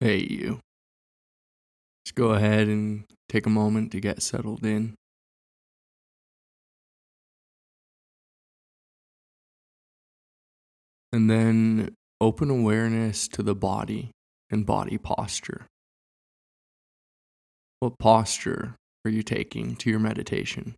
Hey, 0.00 0.18
you. 0.30 0.60
Just 2.04 2.14
go 2.14 2.30
ahead 2.30 2.68
and 2.68 3.04
take 3.28 3.46
a 3.46 3.50
moment 3.50 3.90
to 3.92 4.00
get 4.00 4.22
settled 4.22 4.64
in. 4.64 4.94
And 11.12 11.28
then 11.28 11.94
open 12.20 12.48
awareness 12.48 13.26
to 13.28 13.42
the 13.42 13.56
body 13.56 14.12
and 14.50 14.64
body 14.64 14.98
posture. 14.98 15.66
What 17.80 17.98
posture 17.98 18.76
are 19.04 19.10
you 19.10 19.24
taking 19.24 19.74
to 19.76 19.90
your 19.90 19.98
meditation? 19.98 20.76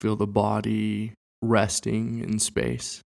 Feel 0.00 0.16
the 0.16 0.26
body 0.26 1.12
resting 1.42 2.20
in 2.20 2.38
space. 2.38 3.02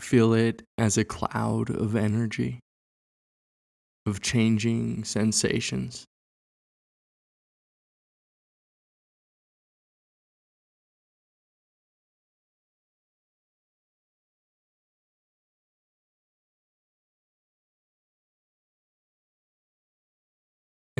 Feel 0.00 0.32
it 0.32 0.62
as 0.78 0.96
a 0.96 1.04
cloud 1.04 1.68
of 1.68 1.94
energy, 1.94 2.60
of 4.06 4.20
changing 4.22 5.04
sensations. 5.04 6.06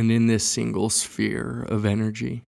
And 0.03 0.11
in 0.11 0.27
this 0.27 0.43
single 0.43 0.91
sphere 0.91 1.65
of 1.69 1.85
energy, 1.85 2.43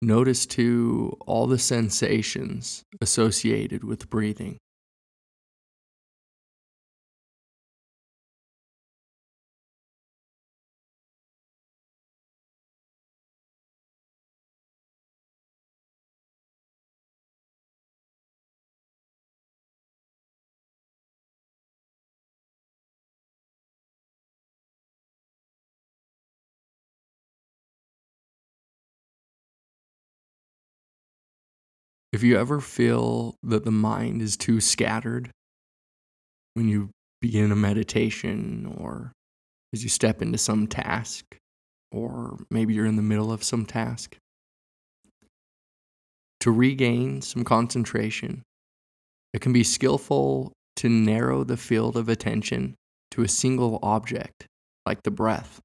notice 0.00 0.46
too 0.46 1.18
all 1.26 1.46
the 1.46 1.58
sensations 1.58 2.82
associated 3.02 3.84
with 3.84 4.08
breathing. 4.08 4.56
If 32.14 32.22
you 32.22 32.38
ever 32.38 32.60
feel 32.60 33.34
that 33.42 33.64
the 33.64 33.72
mind 33.72 34.22
is 34.22 34.36
too 34.36 34.60
scattered 34.60 35.32
when 36.52 36.68
you 36.68 36.90
begin 37.20 37.50
a 37.50 37.56
meditation 37.56 38.72
or 38.78 39.10
as 39.72 39.82
you 39.82 39.88
step 39.88 40.22
into 40.22 40.38
some 40.38 40.68
task, 40.68 41.24
or 41.90 42.38
maybe 42.52 42.72
you're 42.72 42.86
in 42.86 42.94
the 42.94 43.02
middle 43.02 43.32
of 43.32 43.42
some 43.42 43.66
task, 43.66 44.16
to 46.38 46.52
regain 46.52 47.20
some 47.20 47.42
concentration, 47.42 48.44
it 49.32 49.40
can 49.40 49.52
be 49.52 49.64
skillful 49.64 50.52
to 50.76 50.88
narrow 50.88 51.42
the 51.42 51.56
field 51.56 51.96
of 51.96 52.08
attention 52.08 52.76
to 53.10 53.22
a 53.22 53.28
single 53.28 53.80
object, 53.82 54.46
like 54.86 55.02
the 55.02 55.10
breath, 55.10 55.58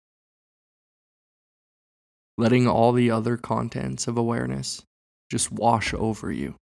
letting 2.39 2.67
all 2.67 2.92
the 2.92 3.11
other 3.11 3.38
contents 3.38 4.08
of 4.08 4.17
awareness 4.17 4.81
just 5.29 5.51
wash 5.51 5.93
over 5.93 6.31
you. 6.31 6.55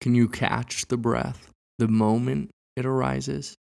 Can 0.00 0.16
you 0.16 0.28
catch 0.28 0.86
the 0.86 0.96
breath 0.96 1.52
the 1.78 1.86
moment 1.86 2.50
it 2.74 2.84
arises 2.84 3.54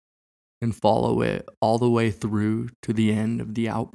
and 0.59 0.75
follow 0.75 1.21
it 1.21 1.47
all 1.61 1.77
the 1.77 1.89
way 1.89 2.09
through 2.09 2.69
to 2.81 2.93
the 2.93 3.11
end 3.13 3.41
of 3.41 3.53
the 3.53 3.69
out 3.69 3.91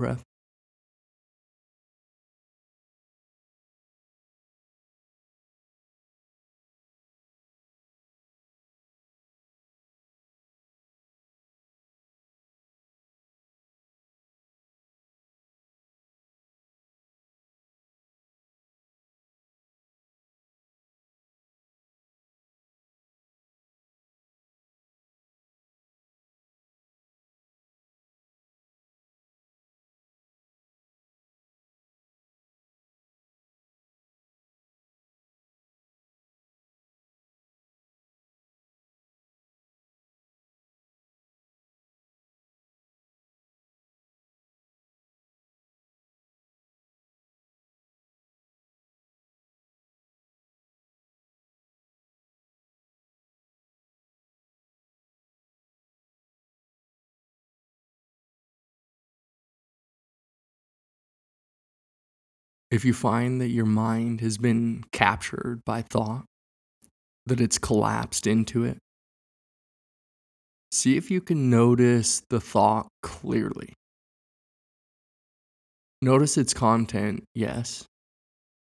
If 62.71 62.85
you 62.85 62.93
find 62.93 63.41
that 63.41 63.49
your 63.49 63.67
mind 63.67 64.21
has 64.21 64.39
been 64.39 64.85
captured 64.93 65.63
by 65.65 65.83
thought, 65.83 66.25
that 67.27 67.41
it's 67.41 67.59
collapsed 67.59 68.27
into 68.27 68.65
it, 68.65 68.79
see 70.73 70.97
if 70.97 71.11
you 71.11 71.21
can 71.21 71.49
notice 71.49 72.23
the 72.29 72.41
thought 72.41 72.89
clearly. 73.03 73.73
Notice 76.03 76.37
its 76.37 76.53
content, 76.53 77.25
yes, 77.35 77.85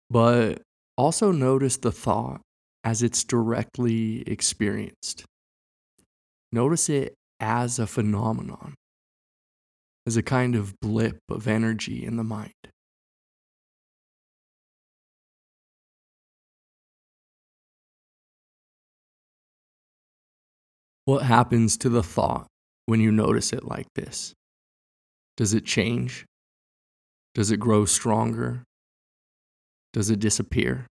but 0.09 0.61
also 0.97 1.31
notice 1.31 1.77
the 1.77 1.91
thought 1.91 2.41
as 2.83 3.01
it's 3.01 3.23
directly 3.23 4.21
experienced. 4.27 5.23
Notice 6.51 6.89
it 6.89 7.13
as 7.39 7.79
a 7.79 7.87
phenomenon, 7.87 8.75
as 10.05 10.17
a 10.17 10.23
kind 10.23 10.55
of 10.55 10.73
blip 10.81 11.19
of 11.29 11.47
energy 11.47 12.05
in 12.05 12.17
the 12.17 12.23
mind. 12.23 12.51
What 21.05 21.23
happens 21.23 21.75
to 21.77 21.89
the 21.89 22.03
thought 22.03 22.47
when 22.85 23.01
you 23.01 23.11
notice 23.11 23.51
it 23.51 23.65
like 23.65 23.87
this? 23.95 24.33
Does 25.35 25.53
it 25.53 25.65
change? 25.65 26.25
Does 27.35 27.51
it 27.51 27.59
grow 27.59 27.83
stronger? 27.83 28.63
Does 29.91 30.09
it 30.09 30.19
disappear? 30.19 30.87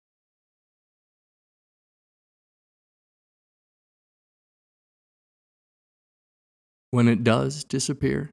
When 6.90 7.08
it 7.08 7.24
does 7.24 7.64
disappear, 7.64 8.30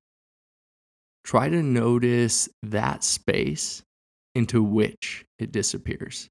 try 1.24 1.48
to 1.48 1.64
notice 1.64 2.50
that 2.62 3.06
space 3.06 3.84
into 4.36 4.62
which 4.62 5.24
it 5.38 5.54
disappears. 5.54 6.28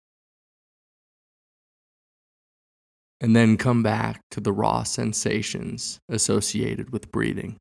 And 3.20 3.34
then 3.34 3.56
come 3.56 3.82
back 3.82 4.22
to 4.30 4.40
the 4.40 4.52
raw 4.52 4.82
sensations 4.82 6.00
associated 6.08 6.90
with 6.90 7.10
breathing. 7.10 7.58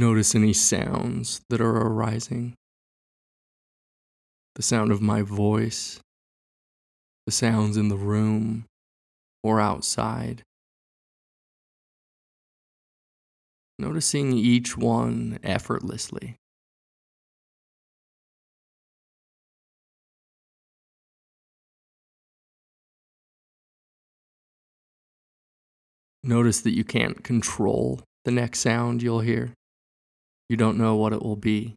Notice 0.00 0.34
any 0.34 0.54
sounds 0.54 1.42
that 1.50 1.60
are 1.60 1.76
arising. 1.76 2.54
The 4.54 4.62
sound 4.62 4.90
of 4.92 5.02
my 5.02 5.20
voice, 5.20 6.00
the 7.26 7.32
sounds 7.32 7.76
in 7.76 7.90
the 7.90 7.98
room 7.98 8.64
or 9.42 9.60
outside. 9.60 10.42
Noticing 13.78 14.32
each 14.32 14.74
one 14.74 15.38
effortlessly. 15.42 16.36
Notice 26.24 26.62
that 26.62 26.74
you 26.74 26.84
can't 26.84 27.22
control 27.22 28.00
the 28.24 28.30
next 28.30 28.60
sound 28.60 29.02
you'll 29.02 29.20
hear. 29.20 29.52
You 30.50 30.56
don't 30.56 30.78
know 30.78 30.96
what 30.96 31.12
it 31.12 31.22
will 31.22 31.36
be. 31.36 31.76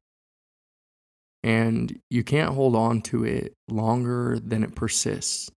And 1.43 1.95
you 2.09 2.23
can't 2.23 2.55
hold 2.55 2.75
on 2.75 3.03
to 3.03 3.23
it 3.23 3.53
longer 3.67 4.39
than 4.43 4.63
it 4.63 4.73
persists. 4.73 5.51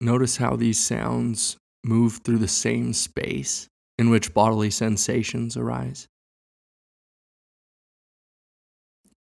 Notice 0.00 0.38
how 0.38 0.56
these 0.56 0.78
sounds 0.78 1.56
move 1.84 2.20
through 2.24 2.38
the 2.38 2.48
same 2.48 2.92
space 2.92 3.68
in 3.98 4.10
which 4.10 4.32
bodily 4.32 4.70
sensations 4.70 5.56
arise. 5.56 6.06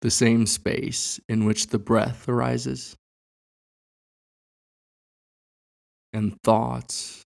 The 0.01 0.11
same 0.11 0.45
space 0.45 1.19
in 1.27 1.43
which 1.43 1.67
the 1.67 1.79
breath 1.79 2.29
arises, 2.29 2.95
and 6.13 6.35
thoughts 6.43 7.23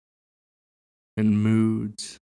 and 1.16 1.42
moods. 1.42 2.18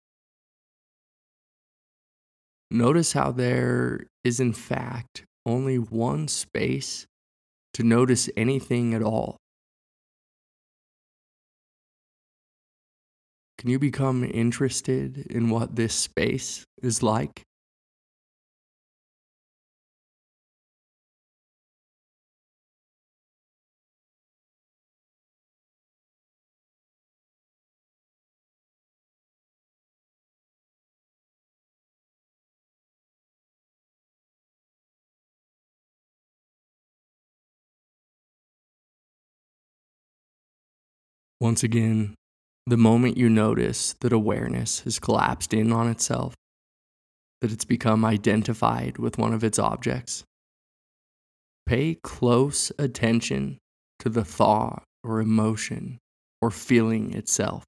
Notice 2.71 3.13
how 3.13 3.31
there 3.31 4.07
is, 4.23 4.39
in 4.39 4.53
fact, 4.53 5.25
only 5.45 5.77
one 5.77 6.27
space 6.27 7.05
to 7.73 7.83
notice 7.83 8.29
anything 8.35 8.93
at 8.93 9.03
all. 9.03 9.37
Can 13.61 13.69
you 13.69 13.77
become 13.77 14.23
interested 14.23 15.19
in 15.29 15.51
what 15.51 15.75
this 15.75 15.93
space 15.93 16.65
is 16.81 17.03
like? 17.03 17.43
Once 41.39 41.63
again, 41.63 42.15
the 42.71 42.77
moment 42.77 43.17
you 43.17 43.29
notice 43.29 43.95
that 43.99 44.13
awareness 44.13 44.79
has 44.79 44.97
collapsed 44.97 45.53
in 45.53 45.73
on 45.73 45.89
itself, 45.89 46.33
that 47.41 47.51
it's 47.51 47.65
become 47.65 48.05
identified 48.05 48.97
with 48.97 49.17
one 49.17 49.33
of 49.33 49.43
its 49.43 49.59
objects, 49.59 50.23
pay 51.65 51.97
close 52.01 52.71
attention 52.79 53.57
to 53.99 54.07
the 54.07 54.23
thought 54.23 54.83
or 55.03 55.19
emotion 55.19 55.97
or 56.41 56.49
feeling 56.49 57.13
itself. 57.13 57.65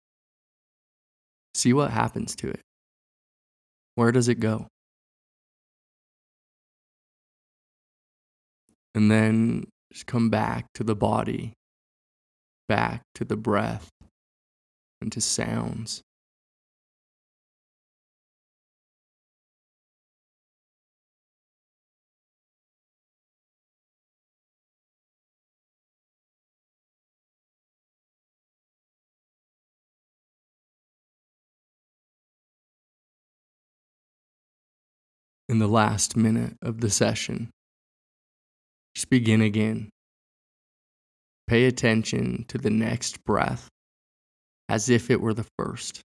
See 1.53 1.73
what 1.73 1.91
happens 1.91 2.33
to 2.37 2.51
it. 2.51 2.61
Where 3.95 4.13
does 4.13 4.29
it 4.29 4.39
go? 4.39 4.67
And 8.95 9.11
then 9.11 9.65
just 9.91 10.05
come 10.05 10.29
back 10.29 10.67
to 10.75 10.83
the 10.85 10.95
body, 10.95 11.51
back 12.69 13.01
to 13.15 13.25
the 13.25 13.35
breath, 13.35 13.89
and 15.03 15.11
to 15.11 15.21
sounds. 15.21 16.01
In 35.49 35.59
the 35.59 35.67
last 35.67 36.15
minute 36.15 36.55
of 36.61 36.79
the 36.79 36.89
session, 36.89 37.51
just 38.95 39.09
begin 39.09 39.41
again. 39.41 39.89
Pay 41.47 41.65
attention 41.65 42.45
to 42.47 42.57
the 42.57 42.69
next 42.69 43.23
breath 43.25 43.69
as 44.69 44.89
if 44.89 45.09
it 45.09 45.21
were 45.21 45.33
the 45.33 45.45
first. 45.57 46.01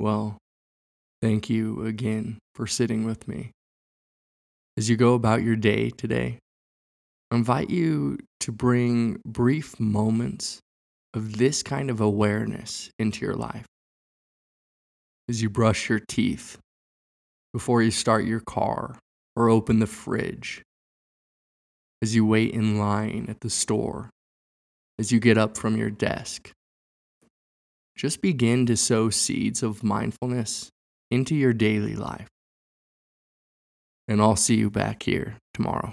Well, 0.00 0.38
thank 1.22 1.50
you 1.50 1.84
again 1.84 2.38
for 2.54 2.66
sitting 2.66 3.04
with 3.04 3.26
me. 3.26 3.50
As 4.76 4.88
you 4.88 4.96
go 4.96 5.14
about 5.14 5.42
your 5.42 5.56
day 5.56 5.90
today, 5.90 6.38
I 7.30 7.36
invite 7.36 7.68
you 7.68 8.18
to 8.40 8.52
bring 8.52 9.20
brief 9.26 9.80
moments 9.80 10.60
of 11.14 11.36
this 11.38 11.62
kind 11.64 11.90
of 11.90 12.00
awareness 12.00 12.90
into 12.98 13.24
your 13.24 13.34
life. 13.34 13.66
As 15.28 15.42
you 15.42 15.50
brush 15.50 15.88
your 15.88 16.00
teeth, 16.08 16.58
before 17.52 17.82
you 17.82 17.90
start 17.90 18.24
your 18.24 18.40
car 18.40 18.98
or 19.34 19.48
open 19.48 19.80
the 19.80 19.86
fridge, 19.86 20.62
as 22.00 22.14
you 22.14 22.24
wait 22.24 22.54
in 22.54 22.78
line 22.78 23.26
at 23.28 23.40
the 23.40 23.50
store, 23.50 24.10
as 24.98 25.10
you 25.10 25.18
get 25.18 25.36
up 25.36 25.56
from 25.56 25.76
your 25.76 25.90
desk, 25.90 26.52
just 27.98 28.22
begin 28.22 28.64
to 28.64 28.76
sow 28.76 29.10
seeds 29.10 29.60
of 29.60 29.82
mindfulness 29.82 30.70
into 31.10 31.34
your 31.34 31.52
daily 31.52 31.96
life. 31.96 32.28
And 34.06 34.22
I'll 34.22 34.36
see 34.36 34.54
you 34.54 34.70
back 34.70 35.02
here 35.02 35.36
tomorrow. 35.52 35.92